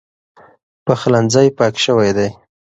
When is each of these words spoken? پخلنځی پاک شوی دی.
پخلنځی 0.85 1.47
پاک 1.57 1.75
شوی 1.83 2.11
دی. 2.17 2.29